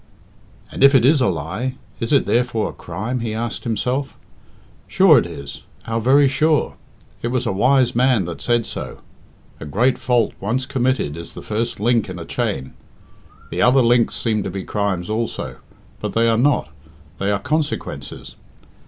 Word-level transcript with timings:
"And 0.71 0.83
if 0.83 0.95
it 0.95 1.05
is 1.05 1.21
a 1.21 1.27
lie, 1.27 1.75
is 1.99 2.11
it 2.11 2.25
therefore 2.25 2.71
a 2.71 2.73
crime?" 2.73 3.19
he 3.19 3.35
asked 3.35 3.65
himself. 3.65 4.15
"Sure 4.87 5.19
it 5.19 5.27
is 5.27 5.61
how 5.83 5.99
very 5.99 6.27
sure! 6.27 6.75
it 7.21 7.27
was 7.27 7.45
a 7.45 7.51
wise 7.51 7.95
man 7.95 8.25
that 8.25 8.41
said 8.41 8.65
so 8.65 9.01
a 9.59 9.65
great 9.65 9.99
fault 9.99 10.33
once 10.39 10.65
committed 10.65 11.15
is 11.15 11.35
the 11.35 11.43
first 11.43 11.79
link 11.79 12.09
in 12.09 12.17
a 12.17 12.25
chain. 12.25 12.73
The 13.51 13.61
other 13.61 13.83
links 13.83 14.15
seem 14.15 14.41
to 14.41 14.49
be 14.49 14.63
crimes 14.63 15.07
also, 15.07 15.57
but 15.99 16.13
they 16.13 16.27
are 16.27 16.35
not 16.35 16.69
they 17.19 17.29
are 17.29 17.37
consequences. 17.37 18.35